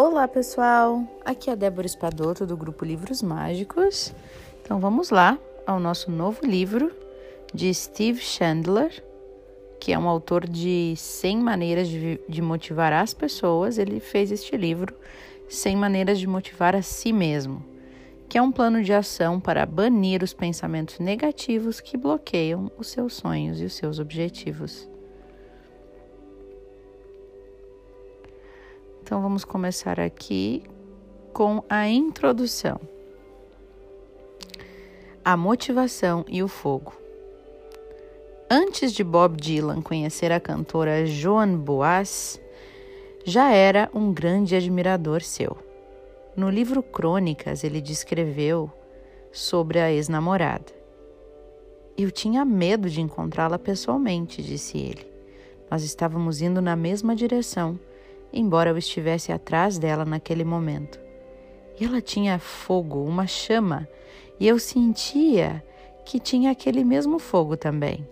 Olá 0.00 0.28
pessoal, 0.28 1.02
aqui 1.24 1.50
é 1.50 1.54
a 1.54 1.56
Débora 1.56 1.84
Espadoto 1.84 2.46
do 2.46 2.56
grupo 2.56 2.84
Livros 2.84 3.20
Mágicos. 3.20 4.14
Então 4.62 4.78
vamos 4.78 5.10
lá 5.10 5.36
ao 5.66 5.80
nosso 5.80 6.08
novo 6.08 6.46
livro 6.46 6.92
de 7.52 7.74
Steve 7.74 8.20
Chandler, 8.20 9.02
que 9.80 9.92
é 9.92 9.98
um 9.98 10.08
autor 10.08 10.46
de 10.46 10.94
100 10.96 11.38
maneiras 11.38 11.88
de, 11.88 12.20
de 12.28 12.40
motivar 12.40 12.92
as 12.92 13.12
pessoas. 13.12 13.76
Ele 13.76 13.98
fez 13.98 14.30
este 14.30 14.56
livro 14.56 14.94
100 15.48 15.74
maneiras 15.74 16.20
de 16.20 16.28
motivar 16.28 16.76
a 16.76 16.82
si 16.82 17.12
mesmo, 17.12 17.60
que 18.28 18.38
é 18.38 18.40
um 18.40 18.52
plano 18.52 18.84
de 18.84 18.92
ação 18.92 19.40
para 19.40 19.66
banir 19.66 20.22
os 20.22 20.32
pensamentos 20.32 21.00
negativos 21.00 21.80
que 21.80 21.96
bloqueiam 21.96 22.70
os 22.78 22.86
seus 22.86 23.14
sonhos 23.14 23.60
e 23.60 23.64
os 23.64 23.74
seus 23.74 23.98
objetivos. 23.98 24.88
Então 29.08 29.22
vamos 29.22 29.42
começar 29.42 29.98
aqui 29.98 30.62
com 31.32 31.64
a 31.66 31.88
introdução. 31.88 32.78
A 35.24 35.34
motivação 35.34 36.26
e 36.28 36.42
o 36.42 36.46
fogo. 36.46 36.92
Antes 38.50 38.92
de 38.92 39.02
Bob 39.02 39.40
Dylan 39.40 39.80
conhecer 39.80 40.30
a 40.30 40.38
cantora 40.38 41.06
Joan 41.06 41.56
Boas, 41.56 42.38
já 43.24 43.50
era 43.50 43.88
um 43.94 44.12
grande 44.12 44.54
admirador 44.54 45.22
seu. 45.22 45.56
No 46.36 46.50
livro 46.50 46.82
Crônicas, 46.82 47.64
ele 47.64 47.80
descreveu 47.80 48.70
sobre 49.32 49.78
a 49.78 49.90
ex-namorada. 49.90 50.70
Eu 51.96 52.10
tinha 52.10 52.44
medo 52.44 52.90
de 52.90 53.00
encontrá-la 53.00 53.58
pessoalmente, 53.58 54.42
disse 54.42 54.76
ele. 54.76 55.10
Nós 55.70 55.82
estávamos 55.82 56.42
indo 56.42 56.60
na 56.60 56.76
mesma 56.76 57.16
direção 57.16 57.80
embora 58.32 58.70
eu 58.70 58.78
estivesse 58.78 59.32
atrás 59.32 59.78
dela 59.78 60.04
naquele 60.04 60.44
momento. 60.44 60.98
E 61.80 61.84
ela 61.84 62.00
tinha 62.00 62.38
fogo, 62.38 63.04
uma 63.04 63.26
chama, 63.26 63.88
e 64.38 64.46
eu 64.46 64.58
sentia 64.58 65.64
que 66.04 66.18
tinha 66.18 66.50
aquele 66.50 66.84
mesmo 66.84 67.18
fogo 67.18 67.56
também. 67.56 68.06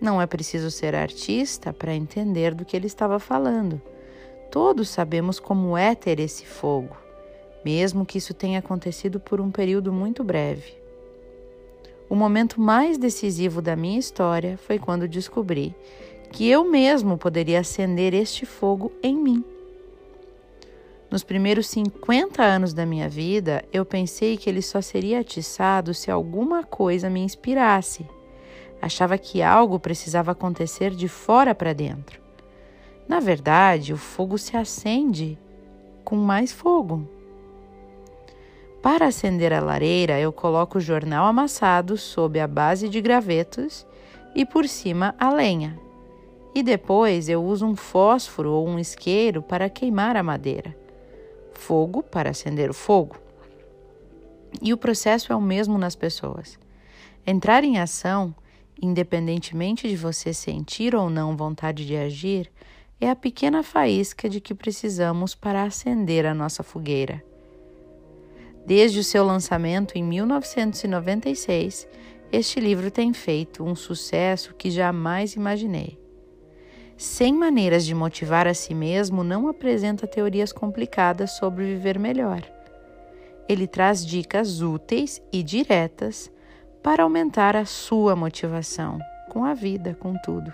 Não 0.00 0.20
é 0.20 0.26
preciso 0.26 0.70
ser 0.70 0.94
artista 0.94 1.72
para 1.72 1.94
entender 1.94 2.54
do 2.54 2.64
que 2.64 2.76
ele 2.76 2.86
estava 2.86 3.18
falando. 3.18 3.80
Todos 4.50 4.88
sabemos 4.88 5.40
como 5.40 5.76
é 5.76 5.94
ter 5.94 6.20
esse 6.20 6.46
fogo, 6.46 6.96
mesmo 7.64 8.06
que 8.06 8.18
isso 8.18 8.32
tenha 8.32 8.58
acontecido 8.58 9.18
por 9.18 9.40
um 9.40 9.50
período 9.50 9.92
muito 9.92 10.22
breve. 10.22 10.74
O 12.08 12.14
momento 12.14 12.60
mais 12.60 12.96
decisivo 12.96 13.60
da 13.60 13.74
minha 13.74 13.98
história 13.98 14.56
foi 14.58 14.78
quando 14.78 15.08
descobri 15.08 15.74
que 16.32 16.48
eu 16.48 16.64
mesmo 16.64 17.16
poderia 17.16 17.60
acender 17.60 18.14
este 18.14 18.44
fogo 18.44 18.92
em 19.02 19.16
mim. 19.16 19.44
Nos 21.10 21.22
primeiros 21.22 21.68
50 21.68 22.42
anos 22.42 22.74
da 22.74 22.84
minha 22.84 23.08
vida, 23.08 23.64
eu 23.72 23.84
pensei 23.84 24.36
que 24.36 24.50
ele 24.50 24.60
só 24.60 24.80
seria 24.80 25.20
atiçado 25.20 25.94
se 25.94 26.10
alguma 26.10 26.64
coisa 26.64 27.08
me 27.08 27.20
inspirasse. 27.20 28.04
Achava 28.82 29.16
que 29.16 29.40
algo 29.40 29.78
precisava 29.78 30.32
acontecer 30.32 30.90
de 30.90 31.08
fora 31.08 31.54
para 31.54 31.72
dentro. 31.72 32.20
Na 33.08 33.20
verdade, 33.20 33.92
o 33.92 33.96
fogo 33.96 34.36
se 34.36 34.56
acende 34.56 35.38
com 36.04 36.16
mais 36.16 36.52
fogo. 36.52 37.08
Para 38.82 39.06
acender 39.06 39.52
a 39.52 39.60
lareira, 39.60 40.18
eu 40.18 40.32
coloco 40.32 40.78
o 40.78 40.80
jornal 40.80 41.24
amassado 41.26 41.96
sob 41.96 42.38
a 42.38 42.46
base 42.46 42.88
de 42.88 43.00
gravetos 43.00 43.86
e 44.34 44.44
por 44.44 44.68
cima 44.68 45.14
a 45.18 45.30
lenha 45.30 45.85
e 46.56 46.62
depois 46.62 47.28
eu 47.28 47.44
uso 47.44 47.66
um 47.66 47.76
fósforo 47.76 48.50
ou 48.50 48.66
um 48.66 48.78
isqueiro 48.78 49.42
para 49.42 49.68
queimar 49.68 50.16
a 50.16 50.22
madeira, 50.22 50.74
fogo 51.52 52.02
para 52.02 52.30
acender 52.30 52.70
o 52.70 52.72
fogo. 52.72 53.16
E 54.62 54.72
o 54.72 54.78
processo 54.78 55.30
é 55.34 55.36
o 55.36 55.40
mesmo 55.40 55.76
nas 55.76 55.94
pessoas. 55.94 56.58
Entrar 57.26 57.62
em 57.62 57.78
ação, 57.78 58.34
independentemente 58.80 59.86
de 59.86 59.96
você 59.96 60.32
sentir 60.32 60.94
ou 60.94 61.10
não 61.10 61.36
vontade 61.36 61.84
de 61.84 61.94
agir, 61.94 62.50
é 62.98 63.10
a 63.10 63.14
pequena 63.14 63.62
faísca 63.62 64.26
de 64.26 64.40
que 64.40 64.54
precisamos 64.54 65.34
para 65.34 65.62
acender 65.62 66.24
a 66.24 66.32
nossa 66.32 66.62
fogueira. 66.62 67.22
Desde 68.64 68.98
o 69.00 69.04
seu 69.04 69.26
lançamento 69.26 69.98
em 69.98 70.02
1996, 70.02 71.86
este 72.32 72.58
livro 72.60 72.90
tem 72.90 73.12
feito 73.12 73.62
um 73.62 73.74
sucesso 73.74 74.54
que 74.54 74.70
jamais 74.70 75.34
imaginei. 75.34 76.05
Sem 76.96 77.34
maneiras 77.34 77.84
de 77.84 77.94
motivar 77.94 78.46
a 78.46 78.54
si 78.54 78.74
mesmo 78.74 79.22
não 79.22 79.48
apresenta 79.48 80.06
teorias 80.06 80.50
complicadas 80.50 81.32
sobre 81.32 81.64
viver 81.64 81.98
melhor. 81.98 82.42
Ele 83.46 83.66
traz 83.66 84.04
dicas 84.04 84.62
úteis 84.62 85.22
e 85.30 85.42
diretas 85.42 86.30
para 86.82 87.02
aumentar 87.02 87.54
a 87.54 87.66
sua 87.66 88.16
motivação 88.16 88.98
com 89.28 89.44
a 89.44 89.52
vida, 89.52 89.94
com 90.00 90.14
tudo. 90.24 90.52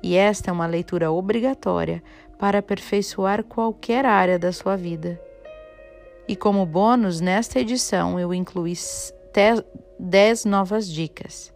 E 0.00 0.14
esta 0.14 0.50
é 0.50 0.52
uma 0.52 0.66
leitura 0.66 1.10
obrigatória 1.10 2.02
para 2.38 2.60
aperfeiçoar 2.60 3.42
qualquer 3.42 4.06
área 4.06 4.38
da 4.38 4.52
sua 4.52 4.76
vida. 4.76 5.20
E 6.28 6.36
como 6.36 6.64
bônus, 6.64 7.20
nesta 7.20 7.58
edição 7.58 8.20
eu 8.20 8.32
incluí 8.32 8.74
10 9.98 10.44
novas 10.44 10.88
dicas. 10.88 11.52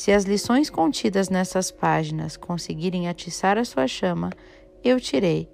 Se 0.00 0.12
as 0.12 0.24
lições 0.24 0.70
contidas 0.70 1.28
nessas 1.28 1.70
páginas 1.70 2.34
conseguirem 2.34 3.06
atiçar 3.06 3.58
a 3.58 3.66
sua 3.66 3.86
chama, 3.86 4.30
eu 4.82 4.98
tirei, 4.98 5.46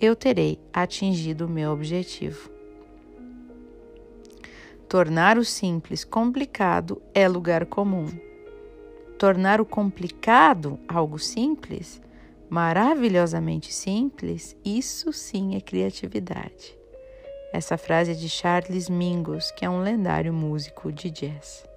eu 0.00 0.16
terei 0.16 0.58
atingido 0.72 1.44
o 1.44 1.48
meu 1.50 1.70
objetivo. 1.70 2.50
Tornar 4.88 5.36
o 5.36 5.44
simples 5.44 6.02
complicado 6.02 7.02
é 7.12 7.28
lugar 7.28 7.66
comum. 7.66 8.06
Tornar 9.18 9.60
o 9.60 9.66
complicado 9.66 10.80
algo 10.88 11.18
simples, 11.18 12.00
maravilhosamente 12.48 13.70
simples, 13.70 14.56
isso 14.64 15.12
sim 15.12 15.56
é 15.56 15.60
criatividade. 15.60 16.74
Essa 17.52 17.76
frase 17.76 18.12
é 18.12 18.14
de 18.14 18.30
Charles 18.30 18.88
Mingus, 18.88 19.50
que 19.50 19.62
é 19.62 19.68
um 19.68 19.82
lendário 19.82 20.32
músico 20.32 20.90
de 20.90 21.10
jazz. 21.10 21.68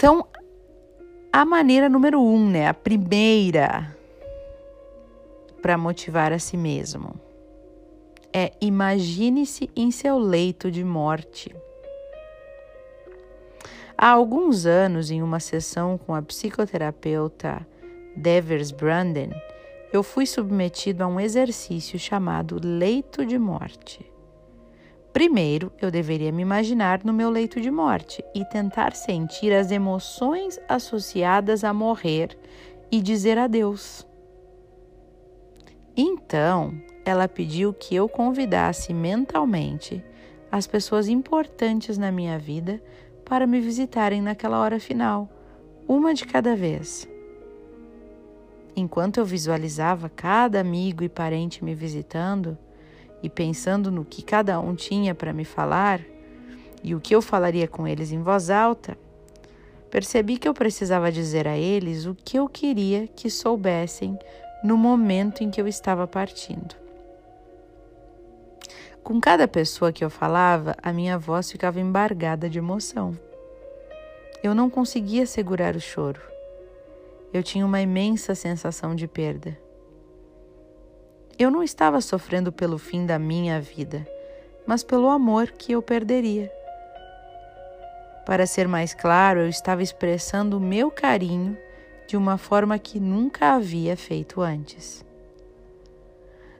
Então, 0.00 0.26
a 1.30 1.44
maneira 1.44 1.86
número 1.86 2.22
um, 2.22 2.48
né? 2.48 2.66
A 2.66 2.72
primeira 2.72 3.94
para 5.60 5.76
motivar 5.76 6.32
a 6.32 6.38
si 6.38 6.56
mesmo 6.56 7.20
é 8.32 8.50
imagine-se 8.62 9.68
em 9.76 9.90
seu 9.90 10.16
leito 10.16 10.70
de 10.70 10.82
morte. 10.82 11.54
Há 13.94 14.08
alguns 14.08 14.64
anos, 14.64 15.10
em 15.10 15.22
uma 15.22 15.38
sessão 15.38 15.98
com 15.98 16.14
a 16.14 16.22
psicoterapeuta 16.22 17.66
Devers 18.16 18.70
Branden, 18.70 19.28
eu 19.92 20.02
fui 20.02 20.24
submetido 20.24 21.04
a 21.04 21.06
um 21.06 21.20
exercício 21.20 21.98
chamado 21.98 22.58
leito 22.58 23.26
de 23.26 23.38
morte. 23.38 24.09
Primeiro, 25.12 25.72
eu 25.80 25.90
deveria 25.90 26.30
me 26.30 26.42
imaginar 26.42 27.02
no 27.04 27.12
meu 27.12 27.30
leito 27.30 27.60
de 27.60 27.70
morte 27.70 28.24
e 28.34 28.44
tentar 28.44 28.94
sentir 28.94 29.52
as 29.52 29.70
emoções 29.70 30.58
associadas 30.68 31.64
a 31.64 31.74
morrer 31.74 32.38
e 32.92 33.00
dizer 33.00 33.36
adeus. 33.36 34.06
Então, 35.96 36.72
ela 37.04 37.26
pediu 37.26 37.74
que 37.74 37.94
eu 37.94 38.08
convidasse 38.08 38.94
mentalmente 38.94 40.02
as 40.50 40.66
pessoas 40.66 41.08
importantes 41.08 41.98
na 41.98 42.12
minha 42.12 42.38
vida 42.38 42.82
para 43.24 43.46
me 43.46 43.60
visitarem 43.60 44.22
naquela 44.22 44.60
hora 44.60 44.78
final, 44.78 45.28
uma 45.88 46.14
de 46.14 46.24
cada 46.24 46.54
vez. 46.54 47.08
Enquanto 48.76 49.18
eu 49.18 49.24
visualizava 49.24 50.08
cada 50.08 50.60
amigo 50.60 51.02
e 51.02 51.08
parente 51.08 51.64
me 51.64 51.74
visitando, 51.74 52.56
e 53.22 53.28
pensando 53.28 53.90
no 53.90 54.04
que 54.04 54.22
cada 54.22 54.58
um 54.60 54.74
tinha 54.74 55.14
para 55.14 55.32
me 55.32 55.44
falar 55.44 56.00
e 56.82 56.94
o 56.94 57.00
que 57.00 57.14
eu 57.14 57.20
falaria 57.20 57.68
com 57.68 57.86
eles 57.86 58.12
em 58.12 58.22
voz 58.22 58.50
alta, 58.50 58.96
percebi 59.90 60.38
que 60.38 60.48
eu 60.48 60.54
precisava 60.54 61.12
dizer 61.12 61.46
a 61.46 61.56
eles 61.56 62.06
o 62.06 62.14
que 62.14 62.38
eu 62.38 62.48
queria 62.48 63.06
que 63.06 63.28
soubessem 63.28 64.18
no 64.62 64.76
momento 64.76 65.42
em 65.42 65.50
que 65.50 65.60
eu 65.60 65.68
estava 65.68 66.06
partindo. 66.06 66.74
Com 69.02 69.20
cada 69.20 69.48
pessoa 69.48 69.92
que 69.92 70.04
eu 70.04 70.10
falava, 70.10 70.76
a 70.82 70.92
minha 70.92 71.18
voz 71.18 71.50
ficava 71.50 71.80
embargada 71.80 72.48
de 72.48 72.58
emoção. 72.58 73.18
Eu 74.42 74.54
não 74.54 74.70
conseguia 74.70 75.26
segurar 75.26 75.74
o 75.74 75.80
choro. 75.80 76.20
Eu 77.32 77.42
tinha 77.42 77.64
uma 77.64 77.80
imensa 77.80 78.34
sensação 78.34 78.94
de 78.94 79.06
perda. 79.06 79.56
Eu 81.40 81.50
não 81.50 81.62
estava 81.62 82.02
sofrendo 82.02 82.52
pelo 82.52 82.76
fim 82.76 83.06
da 83.06 83.18
minha 83.18 83.58
vida, 83.62 84.06
mas 84.66 84.84
pelo 84.84 85.08
amor 85.08 85.52
que 85.52 85.72
eu 85.72 85.80
perderia. 85.80 86.52
Para 88.26 88.46
ser 88.46 88.68
mais 88.68 88.92
claro, 88.92 89.40
eu 89.40 89.48
estava 89.48 89.82
expressando 89.82 90.58
o 90.58 90.60
meu 90.60 90.90
carinho 90.90 91.56
de 92.06 92.14
uma 92.14 92.36
forma 92.36 92.78
que 92.78 93.00
nunca 93.00 93.54
havia 93.54 93.96
feito 93.96 94.42
antes. 94.42 95.02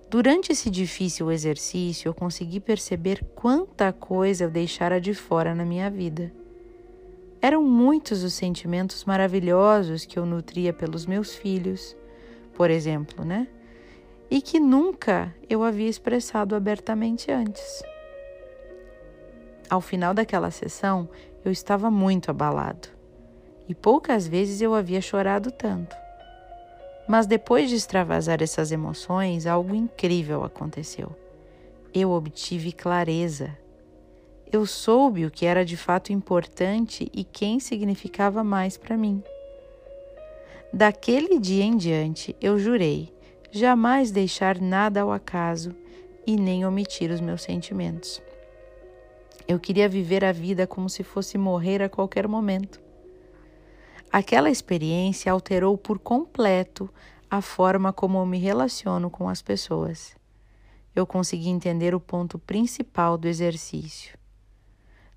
Durante 0.09 0.51
esse 0.51 0.71
difícil 0.71 1.31
exercício, 1.31 2.09
eu 2.09 2.15
consegui 2.15 2.59
perceber 2.59 3.23
quanta 3.35 3.93
coisa 3.93 4.45
eu 4.45 4.51
deixara 4.51 4.99
de 4.99 5.13
fora 5.13 5.55
na 5.55 5.63
minha 5.67 5.91
vida. 5.91 6.33
Eram 7.43 7.63
muitos 7.63 8.25
os 8.25 8.33
sentimentos 8.33 9.05
maravilhosos 9.05 10.07
que 10.07 10.19
eu 10.19 10.25
nutria 10.25 10.73
pelos 10.73 11.05
meus 11.05 11.35
filhos, 11.35 11.95
por 12.55 12.71
exemplo, 12.71 13.27
né? 13.27 13.47
E 14.31 14.41
que 14.41 14.61
nunca 14.61 15.35
eu 15.49 15.65
havia 15.65 15.89
expressado 15.89 16.55
abertamente 16.55 17.33
antes. 17.33 17.83
Ao 19.69 19.81
final 19.81 20.15
daquela 20.15 20.51
sessão, 20.51 21.09
eu 21.45 21.51
estava 21.51 21.91
muito 21.91 22.31
abalado 22.31 23.01
e 23.71 23.75
poucas 23.75 24.27
vezes 24.27 24.61
eu 24.61 24.75
havia 24.75 25.01
chorado 25.01 25.53
tanto. 25.53 25.95
Mas 27.09 27.25
depois 27.25 27.71
de 27.71 27.77
extravasar 27.77 28.43
essas 28.43 28.73
emoções, 28.73 29.47
algo 29.47 29.77
incrível 29.77 30.43
aconteceu. 30.43 31.15
Eu 31.95 32.11
obtive 32.11 32.73
clareza. 32.73 33.57
Eu 34.51 34.67
soube 34.67 35.25
o 35.25 35.31
que 35.31 35.47
era 35.47 35.65
de 35.65 35.77
fato 35.77 36.13
importante 36.13 37.09
e 37.15 37.23
quem 37.23 37.61
significava 37.61 38.43
mais 38.43 38.77
para 38.77 38.97
mim. 38.97 39.23
Daquele 40.73 41.39
dia 41.39 41.63
em 41.63 41.77
diante, 41.77 42.35
eu 42.41 42.59
jurei 42.59 43.13
jamais 43.51 44.11
deixar 44.11 44.61
nada 44.61 45.01
ao 45.01 45.11
acaso 45.11 45.75
e 46.27 46.37
nem 46.37 46.65
omitir 46.65 47.11
os 47.11 47.21
meus 47.21 47.43
sentimentos. 47.43 48.23
Eu 49.49 49.59
queria 49.59 49.89
viver 49.89 50.25
a 50.25 50.33
vida 50.33 50.67
como 50.67 50.89
se 50.89 51.03
fosse 51.03 51.37
morrer 51.37 51.83
a 51.83 51.89
qualquer 51.89 52.29
momento. 52.29 52.81
Aquela 54.13 54.51
experiência 54.51 55.33
alterou 55.33 55.77
por 55.77 55.99
completo 55.99 56.89
a 57.31 57.41
forma 57.41 57.93
como 57.93 58.19
eu 58.19 58.27
me 58.27 58.39
relaciono 58.39 59.11
com 59.11 59.29
as 59.29 59.43
pessoas. 59.43 60.17
Eu 60.95 61.07
consegui 61.07 61.49
entender 61.49 61.95
o 61.95 62.01
ponto 62.01 62.39
principal 62.39 63.17
do 63.17 63.29
exercício. 63.29 64.19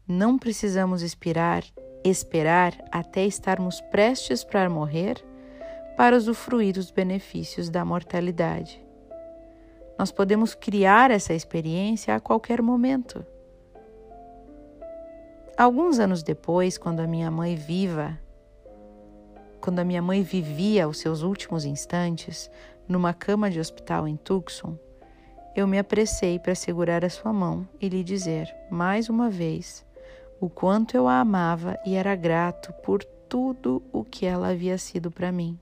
Não 0.07 0.38
precisamos 0.38 1.01
esperar, 1.01 1.63
esperar 2.03 2.74
até 2.91 3.25
estarmos 3.25 3.81
prestes 3.81 4.44
para 4.44 4.69
morrer 4.69 5.24
para 5.95 6.16
usufruir 6.16 6.78
os 6.78 6.92
benefícios 6.92 7.69
da 7.69 7.86
mortalidade. 7.86 8.84
Nós 9.98 10.12
podemos 10.12 10.56
criar 10.56 11.12
essa 11.12 11.34
experiência 11.34 12.16
a 12.16 12.19
qualquer 12.19 12.62
momento. 12.62 13.25
Alguns 15.57 16.00
anos 16.00 16.24
depois, 16.24 16.78
quando 16.78 17.00
a 17.00 17.07
minha 17.07 17.30
mãe 17.30 17.56
viva 17.56 18.18
quando 19.63 19.80
a 19.80 19.86
minha 19.86 20.01
mãe 20.01 20.22
vivia 20.22 20.90
os 20.90 21.00
seus 21.00 21.22
últimos 21.22 21.63
instantes 21.63 22.51
numa 22.86 23.13
cama 23.13 23.50
de 23.50 23.62
hospital 23.62 24.06
em 24.06 24.18
Tucson, 24.18 24.78
eu 25.56 25.66
me 25.66 25.80
apressei 25.80 26.38
para 26.38 26.54
segurar 26.54 27.06
a 27.06 27.10
sua 27.10 27.31
mão 27.31 27.66
e 27.80 27.88
lhe 27.88 28.04
dizer, 28.04 28.54
mais 28.69 29.07
uma 29.07 29.30
vez, 29.30 29.86
o 30.38 30.50
quanto 30.50 30.98
eu 30.98 31.07
a 31.07 31.22
amava 31.22 31.80
e 31.86 31.95
era 31.95 32.13
grato 32.13 32.74
por 32.84 33.06
tudo 33.06 33.81
o 33.94 34.04
que 34.04 34.25
ela 34.25 34.50
havia 34.50 34.78
sido 34.78 35.10
para 35.10 35.31
mim. 35.31 35.57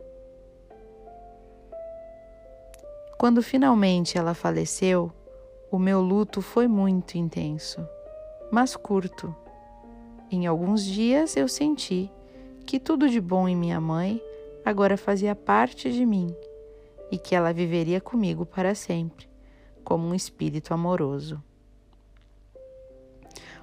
Quando 3.21 3.43
finalmente 3.43 4.17
ela 4.17 4.33
faleceu, 4.33 5.11
o 5.69 5.77
meu 5.77 6.01
luto 6.01 6.41
foi 6.41 6.67
muito 6.67 7.19
intenso, 7.19 7.87
mas 8.51 8.75
curto. 8.75 9.35
Em 10.31 10.47
alguns 10.47 10.83
dias 10.83 11.37
eu 11.37 11.47
senti 11.47 12.09
que 12.65 12.79
tudo 12.79 13.07
de 13.07 13.21
bom 13.21 13.47
em 13.47 13.55
minha 13.55 13.79
mãe 13.79 14.19
agora 14.65 14.97
fazia 14.97 15.35
parte 15.35 15.91
de 15.91 16.03
mim 16.03 16.35
e 17.11 17.17
que 17.19 17.35
ela 17.35 17.53
viveria 17.53 18.01
comigo 18.01 18.43
para 18.43 18.73
sempre, 18.73 19.29
como 19.83 20.07
um 20.07 20.15
espírito 20.15 20.73
amoroso. 20.73 21.39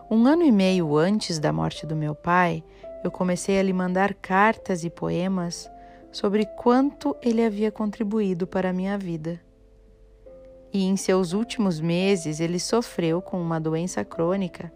Um 0.08 0.24
ano 0.28 0.44
e 0.44 0.52
meio 0.52 0.96
antes 0.96 1.40
da 1.40 1.52
morte 1.52 1.84
do 1.84 1.96
meu 1.96 2.14
pai, 2.14 2.62
eu 3.02 3.10
comecei 3.10 3.58
a 3.58 3.62
lhe 3.64 3.72
mandar 3.72 4.14
cartas 4.14 4.84
e 4.84 4.88
poemas 4.88 5.68
sobre 6.12 6.46
quanto 6.46 7.16
ele 7.20 7.44
havia 7.44 7.72
contribuído 7.72 8.46
para 8.46 8.70
a 8.70 8.72
minha 8.72 8.96
vida. 8.96 9.47
E 10.72 10.84
em 10.84 10.96
seus 10.96 11.32
últimos 11.32 11.80
meses 11.80 12.40
ele 12.40 12.58
sofreu 12.58 13.22
com 13.22 13.40
uma 13.40 13.58
doença 13.58 14.04
crônica 14.04 14.72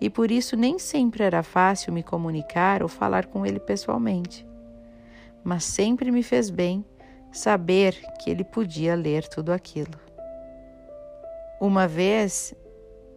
e 0.00 0.10
por 0.10 0.30
isso 0.30 0.56
nem 0.56 0.78
sempre 0.78 1.22
era 1.22 1.42
fácil 1.42 1.92
me 1.92 2.02
comunicar 2.02 2.82
ou 2.82 2.88
falar 2.88 3.26
com 3.26 3.46
ele 3.46 3.60
pessoalmente. 3.60 4.46
Mas 5.42 5.64
sempre 5.64 6.10
me 6.10 6.22
fez 6.22 6.50
bem 6.50 6.84
saber 7.32 8.00
que 8.20 8.30
ele 8.30 8.44
podia 8.44 8.94
ler 8.94 9.26
tudo 9.26 9.50
aquilo. 9.50 9.98
Uma 11.60 11.86
vez, 11.86 12.54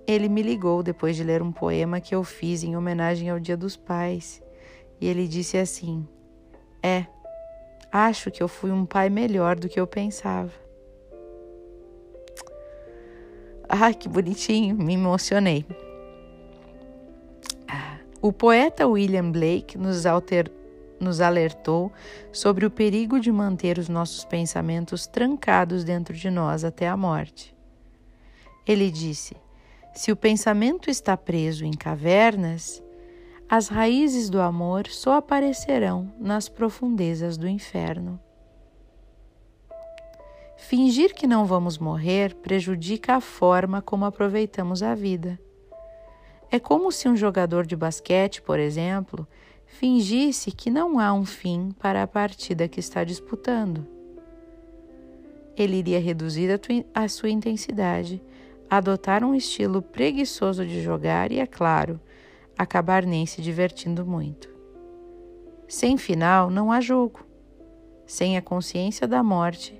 ele 0.06 0.30
me 0.30 0.42
ligou 0.42 0.82
depois 0.82 1.16
de 1.16 1.24
ler 1.24 1.42
um 1.42 1.52
poema 1.52 2.00
que 2.00 2.16
eu 2.16 2.24
fiz 2.24 2.64
em 2.64 2.76
homenagem 2.76 3.30
ao 3.30 3.40
Dia 3.40 3.58
dos 3.58 3.76
Pais, 3.76 4.42
e 5.00 5.08
ele 5.08 5.28
disse 5.28 5.58
assim: 5.58 6.08
É, 6.82 7.06
acho 7.92 8.32
que 8.32 8.42
eu 8.42 8.48
fui 8.48 8.72
um 8.72 8.86
pai 8.86 9.10
melhor 9.10 9.58
do 9.58 9.68
que 9.68 9.80
eu 9.80 9.86
pensava. 9.86 10.67
Ai, 13.80 13.94
que 13.94 14.10
bonitinho, 14.10 14.76
me 14.76 14.96
emocionei. 14.96 15.64
O 18.20 18.34
poeta 18.34 18.88
William 18.88 19.32
Blake 19.32 19.78
nos, 19.78 20.08
alter, 20.08 20.52
nos 21.00 21.22
alertou 21.22 21.92
sobre 22.34 22.66
o 22.66 22.72
perigo 22.72 23.20
de 23.20 23.32
manter 23.32 23.78
os 23.78 23.88
nossos 23.88 24.26
pensamentos 24.26 25.06
trancados 25.06 25.84
dentro 25.84 26.16
de 26.16 26.32
nós 26.32 26.64
até 26.64 26.88
a 26.88 26.98
morte. 26.98 27.56
Ele 28.66 28.90
disse: 28.90 29.38
se 29.94 30.12
o 30.12 30.16
pensamento 30.16 30.90
está 30.90 31.16
preso 31.16 31.64
em 31.64 31.72
cavernas, 31.72 32.82
as 33.48 33.68
raízes 33.68 34.28
do 34.28 34.42
amor 34.42 34.88
só 34.88 35.18
aparecerão 35.18 36.12
nas 36.20 36.50
profundezas 36.50 37.38
do 37.38 37.48
inferno. 37.48 38.20
Fingir 40.58 41.14
que 41.14 41.28
não 41.28 41.46
vamos 41.46 41.78
morrer 41.78 42.34
prejudica 42.34 43.16
a 43.16 43.22
forma 43.22 43.82
como 43.82 44.06
aproveitamos 44.06 44.82
a 44.82 44.96
vida. 44.96 45.40
É 46.52 46.60
como 46.60 46.92
se 46.92 47.08
um 47.08 47.16
jogador 47.16 47.66
de 47.66 47.76
basquete, 47.76 48.42
por 48.42 48.58
exemplo, 48.58 49.28
fingisse 49.66 50.52
que 50.52 50.72
não 50.72 51.00
há 51.00 51.14
um 51.14 51.26
fim 51.26 51.72
para 51.80 52.02
a 52.02 52.08
partida 52.08 52.68
que 52.68 52.80
está 52.80 53.04
disputando. 53.04 53.86
Ele 55.56 55.78
iria 55.78 56.00
reduzir 56.00 56.50
a, 56.94 57.08
sua 57.08 57.30
intensidade, 57.30 58.22
adotar 58.70 59.24
um 59.24 59.36
estilo 59.36 59.82
preguiçoso 59.82 60.66
de 60.66 60.82
jogar 60.82 61.32
e, 61.32 61.40
é 61.40 61.46
claro, 61.46 62.00
acabar 62.58 63.06
nem 63.06 63.26
se 63.26 63.42
divertindo 63.42 64.06
muito. 64.06 64.50
Sem 65.68 65.98
final, 65.98 66.50
não 66.50 66.72
há 66.72 66.82
jogo. 66.82 67.26
Sem 68.06 68.38
a 68.38 68.42
consciência 68.42 69.08
da 69.08 69.22
morte, 69.22 69.80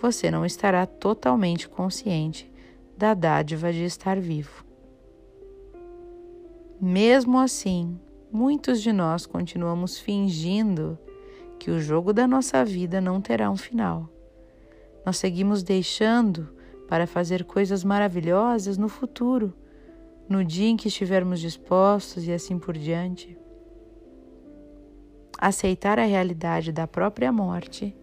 você 0.00 0.30
não 0.30 0.44
estará 0.44 0.86
totalmente 0.86 1.68
consciente 1.68 2.50
da 2.96 3.14
dádiva 3.14 3.72
de 3.72 3.84
estar 3.84 4.18
vivo. 4.18 4.64
Mesmo 6.80 7.38
assim, 7.38 7.98
muitos 8.30 8.82
de 8.82 8.92
nós 8.92 9.26
continuamos 9.26 9.98
fingindo 9.98 10.98
que 11.58 11.70
o 11.70 11.80
jogo 11.80 12.12
da 12.12 12.26
nossa 12.26 12.64
vida 12.64 13.00
não 13.00 13.20
terá 13.20 13.50
um 13.50 13.56
final. 13.56 14.08
Nós 15.04 15.16
seguimos 15.16 15.62
deixando 15.62 16.48
para 16.88 17.06
fazer 17.06 17.44
coisas 17.44 17.82
maravilhosas 17.82 18.76
no 18.76 18.88
futuro, 18.88 19.54
no 20.28 20.44
dia 20.44 20.68
em 20.68 20.76
que 20.76 20.88
estivermos 20.88 21.40
dispostos 21.40 22.26
e 22.26 22.32
assim 22.32 22.58
por 22.58 22.76
diante. 22.76 23.36
Aceitar 25.38 25.98
a 25.98 26.04
realidade 26.04 26.72
da 26.72 26.86
própria 26.86 27.32
morte 27.32 27.96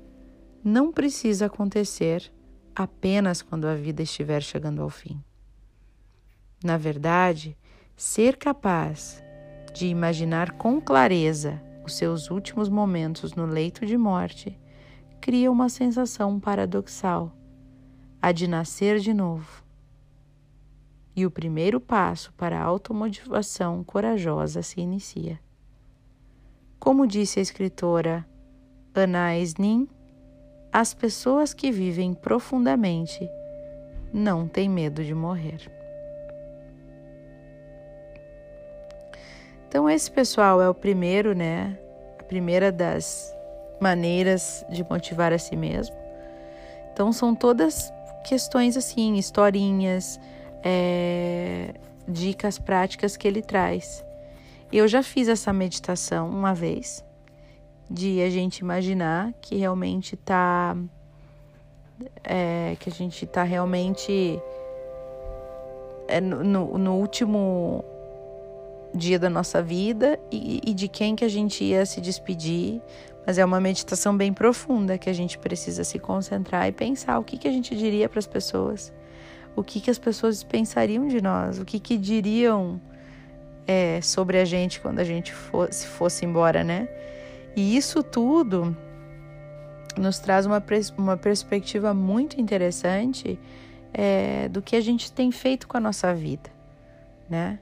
não 0.63 0.91
precisa 0.91 1.47
acontecer 1.47 2.31
apenas 2.75 3.41
quando 3.41 3.65
a 3.65 3.75
vida 3.75 4.01
estiver 4.01 4.41
chegando 4.41 4.81
ao 4.81 4.89
fim. 4.89 5.21
Na 6.63 6.77
verdade, 6.77 7.57
ser 7.95 8.37
capaz 8.37 9.21
de 9.73 9.87
imaginar 9.87 10.51
com 10.51 10.79
clareza 10.79 11.61
os 11.83 11.95
seus 11.95 12.31
últimos 12.31 12.69
momentos 12.69 13.33
no 13.33 13.45
leito 13.45 13.85
de 13.85 13.97
morte 13.97 14.57
cria 15.19 15.51
uma 15.51 15.67
sensação 15.67 16.39
paradoxal, 16.39 17.35
a 18.21 18.31
de 18.31 18.47
nascer 18.47 18.99
de 18.99 19.13
novo. 19.13 19.63
E 21.15 21.25
o 21.25 21.31
primeiro 21.31 21.79
passo 21.79 22.33
para 22.33 22.59
a 22.59 22.63
automotivação 22.63 23.83
corajosa 23.83 24.61
se 24.61 24.79
inicia. 24.79 25.39
Como 26.79 27.05
disse 27.05 27.39
a 27.39 27.41
escritora 27.41 28.27
Anais 28.95 29.55
Nin, 29.55 29.87
as 30.73 30.91
pessoas 30.91 31.53
que 31.53 31.71
vivem 31.71 32.15
profundamente 32.15 33.29
não 34.11 34.47
têm 34.47 34.67
medo 34.67 35.03
de 35.03 35.13
morrer. 35.13 35.59
Então, 39.67 39.87
esse 39.87 40.09
pessoal 40.09 40.59
é 40.59 40.67
o 40.67 40.73
primeiro, 40.73 41.35
né? 41.35 41.77
A 42.19 42.23
primeira 42.23 42.71
das 42.71 43.31
maneiras 43.79 44.65
de 44.67 44.83
motivar 44.83 45.31
a 45.31 45.37
si 45.37 45.55
mesmo. 45.55 45.95
Então, 46.91 47.13
são 47.13 47.35
todas 47.35 47.93
questões 48.23 48.75
assim, 48.75 49.15
historinhas, 49.15 50.19
é, 50.63 51.73
dicas 52.07 52.57
práticas 52.57 53.15
que 53.15 53.27
ele 53.27 53.43
traz. 53.43 54.03
Eu 54.71 54.87
já 54.87 55.03
fiz 55.03 55.27
essa 55.27 55.53
meditação 55.53 56.29
uma 56.29 56.53
vez, 56.53 57.05
de 57.93 58.23
a 58.23 58.29
gente 58.29 58.59
imaginar 58.59 59.31
que 59.39 59.55
realmente 59.55 60.17
tá. 60.17 60.75
É, 62.23 62.75
que 62.79 62.89
a 62.89 62.91
gente 62.91 63.25
tá 63.27 63.43
realmente 63.43 64.41
é, 66.07 66.19
no, 66.19 66.77
no 66.77 66.95
último 66.95 67.85
dia 68.95 69.19
da 69.19 69.29
nossa 69.29 69.61
vida 69.61 70.19
e, 70.31 70.59
e, 70.65 70.73
de 70.73 70.87
quem 70.87 71.15
que 71.15 71.23
a 71.23 71.29
gente 71.29 71.63
ia 71.63 71.85
se 71.85 72.01
despedir. 72.01 72.81
Mas 73.25 73.37
é 73.37 73.45
uma 73.45 73.61
meditação 73.61 74.17
bem 74.17 74.33
profunda 74.33 74.97
que 74.97 75.09
a 75.09 75.13
gente 75.13 75.37
precisa 75.37 75.83
se 75.83 75.99
concentrar 75.99 76.67
e 76.67 76.71
pensar 76.71 77.19
o 77.19 77.23
que, 77.23 77.37
que 77.37 77.47
a 77.47 77.51
gente 77.51 77.75
diria 77.75 78.09
para 78.09 78.19
as 78.19 78.27
pessoas, 78.27 78.91
o 79.55 79.63
que, 79.63 79.79
que 79.79 79.89
as 79.89 79.99
pessoas 79.99 80.43
pensariam 80.43 81.07
de 81.07 81.21
nós, 81.21 81.59
o 81.59 81.63
que, 81.63 81.79
que 81.79 81.97
diriam 81.97 82.81
é, 83.65 84.01
sobre 84.01 84.39
a 84.39 84.45
gente 84.45 84.81
quando 84.81 84.99
a 84.99 85.03
gente 85.03 85.31
fosse, 85.31 85.87
fosse 85.87 86.25
embora, 86.25 86.63
né? 86.63 86.89
E 87.55 87.75
isso 87.77 88.01
tudo 88.01 88.75
nos 89.97 90.19
traz 90.19 90.45
uma, 90.45 90.61
uma 90.97 91.17
perspectiva 91.17 91.93
muito 91.93 92.39
interessante 92.41 93.39
é, 93.93 94.49
do 94.49 94.61
que 94.61 94.75
a 94.75 94.81
gente 94.81 95.11
tem 95.11 95.31
feito 95.31 95.67
com 95.67 95.77
a 95.77 95.79
nossa 95.79 96.13
vida, 96.13 96.49
né? 97.29 97.59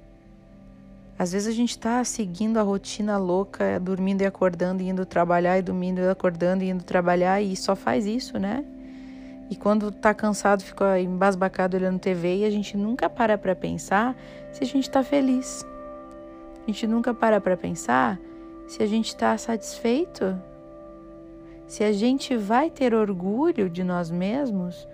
Às 1.19 1.33
vezes 1.33 1.47
a 1.47 1.51
gente 1.51 1.71
está 1.71 2.03
seguindo 2.03 2.57
a 2.57 2.63
rotina 2.63 3.17
louca, 3.17 3.79
dormindo 3.79 4.21
e 4.21 4.25
acordando, 4.25 4.81
indo 4.81 5.05
trabalhar 5.05 5.59
e 5.59 5.61
dormindo 5.61 5.99
e 5.99 6.09
acordando 6.09 6.63
e 6.63 6.69
indo 6.69 6.83
trabalhar 6.83 7.41
e 7.41 7.55
só 7.55 7.75
faz 7.75 8.07
isso, 8.07 8.39
né? 8.39 8.65
E 9.49 9.55
quando 9.55 9.91
tá 9.91 10.13
cansado, 10.13 10.63
fica 10.63 10.99
embasbacado 10.99 11.75
olhando 11.75 11.99
TV 11.99 12.37
e 12.37 12.45
a 12.45 12.49
gente 12.49 12.75
nunca 12.77 13.09
para 13.09 13.37
para 13.37 13.53
pensar 13.53 14.15
se 14.51 14.63
a 14.63 14.65
gente 14.65 14.87
está 14.87 15.03
feliz. 15.03 15.63
A 16.63 16.67
gente 16.71 16.87
nunca 16.87 17.13
para 17.13 17.39
para 17.41 17.57
pensar 17.57 18.17
se 18.71 18.81
a 18.81 18.85
gente 18.85 19.07
está 19.07 19.37
satisfeito, 19.37 20.41
se 21.67 21.83
a 21.83 21.91
gente 21.91 22.37
vai 22.37 22.69
ter 22.69 22.93
orgulho 22.93 23.69
de 23.69 23.83
nós 23.83 24.09
mesmos 24.09 24.87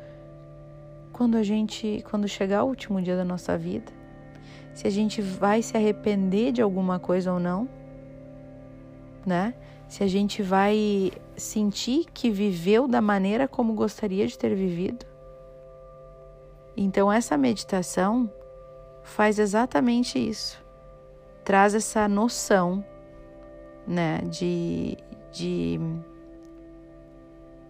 quando 1.14 1.38
a 1.38 1.44
gente, 1.44 2.04
quando 2.10 2.28
chegar 2.28 2.64
o 2.64 2.70
último 2.70 3.00
dia 3.00 3.16
da 3.16 3.24
nossa 3.24 3.56
vida, 3.56 3.92
se 4.74 4.88
a 4.88 4.90
gente 4.90 5.22
vai 5.22 5.62
se 5.62 5.78
arrepender 5.78 6.54
de 6.54 6.60
alguma 6.60 6.98
coisa 6.98 7.32
ou 7.32 7.40
não, 7.40 7.70
né? 9.24 9.54
Se 9.88 10.04
a 10.04 10.08
gente 10.08 10.42
vai 10.42 11.12
sentir 11.36 12.08
que 12.12 12.32
viveu 12.32 12.88
da 12.88 13.00
maneira 13.00 13.48
como 13.48 13.76
gostaria 13.76 14.26
de 14.26 14.36
ter 14.36 14.56
vivido. 14.56 15.06
Então 16.76 17.14
essa 17.14 17.38
meditação 17.38 18.28
faz 19.04 19.38
exatamente 19.38 20.18
isso 20.18 20.66
traz 21.48 21.74
essa 21.74 22.10
noção, 22.10 22.84
né, 23.88 24.20
de, 24.30 24.98
de, 25.32 25.80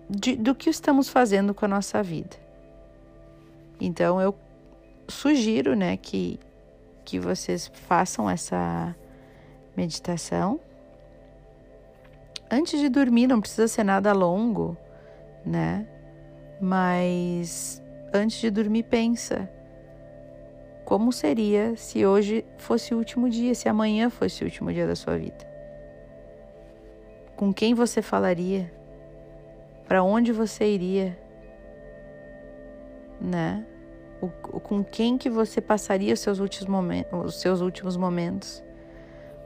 de, 0.09 0.35
do 0.35 0.55
que 0.55 0.69
estamos 0.69 1.07
fazendo 1.07 1.53
com 1.53 1.65
a 1.65 1.67
nossa 1.67 2.01
vida. 2.01 2.35
Então 3.79 4.19
eu 4.19 4.35
sugiro, 5.07 5.75
né, 5.75 5.95
que, 5.95 6.39
que 7.05 7.19
vocês 7.19 7.71
façam 7.71 8.29
essa 8.29 8.95
meditação. 9.75 10.59
Antes 12.49 12.79
de 12.79 12.89
dormir, 12.89 13.27
não 13.27 13.39
precisa 13.39 13.67
ser 13.67 13.83
nada 13.83 14.13
longo, 14.13 14.75
né? 15.45 15.87
Mas 16.59 17.83
antes 18.13 18.39
de 18.39 18.49
dormir, 18.49 18.83
pensa 18.83 19.49
como 20.87 21.11
seria 21.11 21.75
se 21.75 22.05
hoje 22.05 22.45
fosse 22.57 22.93
o 22.93 22.97
último 22.97 23.29
dia, 23.29 23.53
se 23.53 23.67
amanhã 23.67 24.09
fosse 24.09 24.41
o 24.41 24.45
último 24.45 24.71
dia 24.71 24.87
da 24.87 24.95
sua 24.95 25.17
vida? 25.17 25.46
Com 27.37 27.53
quem 27.53 27.75
você 27.75 28.01
falaria? 28.01 28.73
Para 29.87 30.03
onde 30.03 30.33
você 30.33 30.65
iria? 30.65 31.15
Né? 33.21 33.63
O, 34.19 34.27
com 34.59 34.83
quem 34.83 35.19
que 35.19 35.29
você 35.29 35.61
passaria 35.61 36.15
os 36.15 36.19
seus 36.19 36.39
últimos 36.39 36.67
momentos? 36.67 37.25
Os 37.25 37.39
seus 37.39 37.61
últimos 37.61 37.95
momentos? 37.95 38.63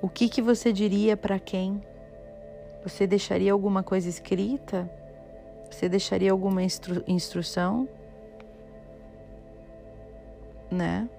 O 0.02 0.08
que 0.08 0.30
que 0.30 0.42
você 0.42 0.72
diria 0.72 1.18
para 1.18 1.38
quem? 1.38 1.84
Você 2.82 3.06
deixaria 3.06 3.52
alguma 3.52 3.84
coisa 3.84 4.08
escrita? 4.08 4.90
Você 5.70 5.90
deixaria 5.90 6.32
alguma 6.32 6.64
instru 6.64 7.04
instrução? 7.06 7.90
Né? 10.72 11.10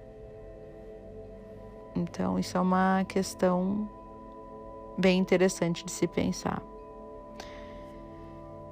Então, 1.95 2.39
isso 2.39 2.57
é 2.57 2.61
uma 2.61 3.05
questão 3.07 3.87
bem 4.97 5.19
interessante 5.19 5.85
de 5.85 5.91
se 5.91 6.07
pensar. 6.07 6.61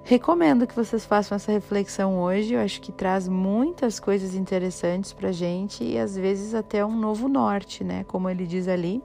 Recomendo 0.04 0.68
que 0.68 0.76
vocês 0.76 1.06
façam 1.06 1.36
essa 1.36 1.52
reflexão 1.52 2.20
hoje. 2.20 2.54
Eu 2.54 2.60
acho 2.60 2.82
que 2.82 2.92
traz 2.92 3.28
muitas 3.28 4.00
coisas 4.00 4.36
interessantes 4.36 5.14
para 5.14 5.32
gente 5.32 5.84
e 5.84 5.98
às 5.98 6.16
vezes 6.16 6.54
até 6.54 6.86
um 6.86 6.98
novo 6.98 7.30
norte, 7.30 7.84
né? 7.84 8.04
Como 8.06 8.30
ele 8.30 8.46
diz 8.46 8.68
ali, 8.68 9.02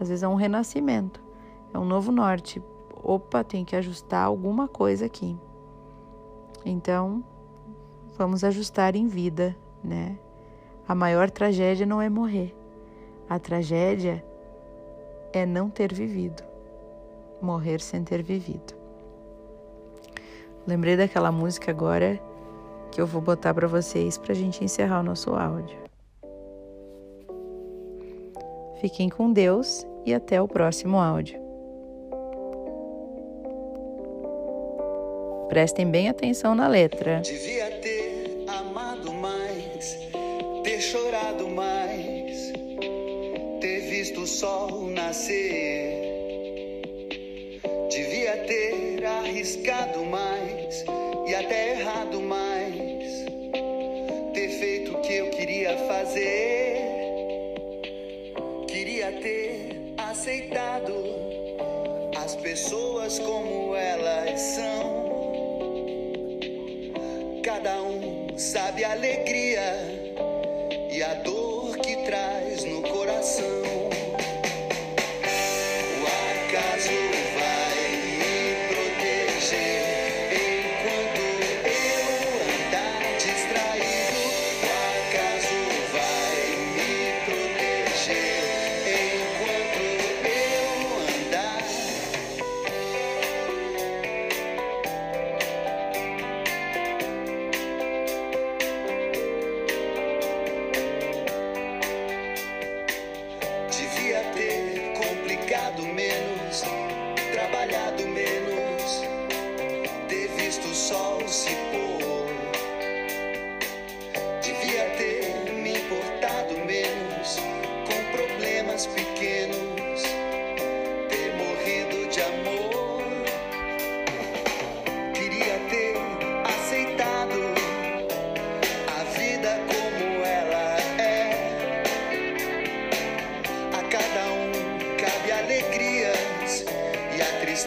às 0.00 0.08
vezes 0.08 0.22
é 0.22 0.28
um 0.28 0.34
renascimento, 0.34 1.22
é 1.72 1.78
um 1.78 1.84
novo 1.84 2.10
norte. 2.10 2.62
Opa, 3.02 3.44
tem 3.44 3.64
que 3.64 3.76
ajustar 3.76 4.24
alguma 4.24 4.66
coisa 4.66 5.06
aqui. 5.06 5.38
Então, 6.64 7.22
vamos 8.16 8.42
ajustar 8.42 8.96
em 8.96 9.06
vida, 9.06 9.56
né? 9.84 10.18
A 10.88 10.94
maior 10.94 11.30
tragédia 11.30 11.86
não 11.86 12.02
é 12.02 12.08
morrer, 12.10 12.54
a 13.28 13.38
tragédia 13.38 14.24
é 15.32 15.46
não 15.46 15.70
ter 15.70 15.94
vivido, 15.94 16.42
morrer 17.44 17.80
sem 17.80 18.04
ter 18.04 18.22
vivido. 18.22 18.74
Lembrei 20.66 20.96
daquela 20.96 21.32
música 21.32 21.70
agora 21.70 22.20
que 22.90 23.00
eu 23.00 23.06
vou 23.06 23.20
botar 23.20 23.54
para 23.54 23.66
vocês 23.66 24.18
para 24.18 24.32
a 24.32 24.36
gente 24.36 24.64
encerrar 24.64 25.00
o 25.00 25.02
nosso 25.02 25.34
áudio. 25.34 25.78
Fiquem 28.80 29.08
com 29.08 29.32
Deus 29.32 29.86
e 30.06 30.14
até 30.14 30.40
o 30.40 30.48
próximo 30.48 30.98
áudio. 30.98 31.38
Prestem 35.48 35.90
bem 35.90 36.08
atenção 36.08 36.54
na 36.54 36.68
letra. 36.68 37.20
Devia 37.20 37.70
ter 37.80 38.44
amado 38.48 39.12
mais, 39.12 39.98
ter 40.62 40.80
chorado 40.80 41.48
mais 41.48 41.90
visto 44.00 44.22
o 44.22 44.26
sol 44.26 44.86
nascer. 44.86 45.99
Arriscado 49.20 50.04
mais 50.04 50.84
e 51.26 51.34
até 51.34 51.72
errado 51.72 52.20
mais. 52.20 53.24
Ter 54.34 54.48
feito 54.48 54.96
o 54.96 55.00
que 55.00 55.14
eu 55.14 55.30
queria 55.30 55.76
fazer. 55.86 56.76
Queria 58.66 59.12
ter 59.12 59.92
aceitado 59.96 60.94
as 62.16 62.34
pessoas 62.36 63.18
como 63.18 63.74
elas 63.74 64.40
são. 64.40 65.10
Cada 67.42 67.82
um 67.82 68.38
sabe 68.38 68.84
a 68.84 68.92
alegria 68.92 69.89
trabalhado 105.70 105.82
menos, 105.94 106.62
trabalhado 107.32 108.08
menos, 108.08 109.02
ter 110.08 110.28
visto 110.28 110.66
o 110.66 110.74
sol 110.74 111.28
se 111.28 111.50
pôr. 111.70 111.89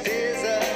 Tristeza 0.02 0.73